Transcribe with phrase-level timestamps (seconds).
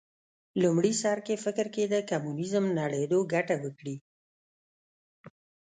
[0.61, 3.95] لومړي سر کې فکر کېده کمونیزم نړېدو ګټه وکړي